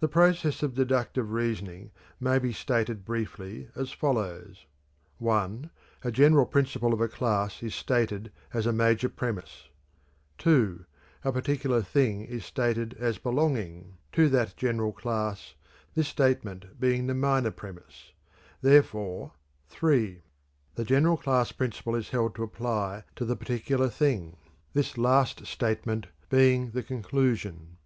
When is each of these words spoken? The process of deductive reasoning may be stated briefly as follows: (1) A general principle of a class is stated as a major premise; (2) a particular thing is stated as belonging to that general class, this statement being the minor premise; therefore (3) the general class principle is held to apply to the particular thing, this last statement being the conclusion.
The 0.00 0.06
process 0.08 0.62
of 0.62 0.74
deductive 0.74 1.32
reasoning 1.32 1.92
may 2.20 2.38
be 2.38 2.52
stated 2.52 3.06
briefly 3.06 3.70
as 3.74 3.90
follows: 3.90 4.66
(1) 5.16 5.70
A 6.04 6.10
general 6.12 6.44
principle 6.44 6.92
of 6.92 7.00
a 7.00 7.08
class 7.08 7.62
is 7.62 7.74
stated 7.74 8.30
as 8.52 8.66
a 8.66 8.72
major 8.74 9.08
premise; 9.08 9.70
(2) 10.36 10.84
a 11.24 11.32
particular 11.32 11.80
thing 11.80 12.20
is 12.26 12.44
stated 12.44 12.92
as 13.00 13.16
belonging 13.16 13.96
to 14.12 14.28
that 14.28 14.58
general 14.58 14.92
class, 14.92 15.54
this 15.94 16.08
statement 16.08 16.78
being 16.78 17.06
the 17.06 17.14
minor 17.14 17.50
premise; 17.50 18.12
therefore 18.60 19.32
(3) 19.70 20.20
the 20.74 20.84
general 20.84 21.16
class 21.16 21.50
principle 21.50 21.94
is 21.94 22.10
held 22.10 22.34
to 22.34 22.42
apply 22.42 23.04
to 23.16 23.24
the 23.24 23.36
particular 23.36 23.88
thing, 23.88 24.36
this 24.74 24.98
last 24.98 25.46
statement 25.46 26.08
being 26.28 26.72
the 26.72 26.82
conclusion. 26.82 27.78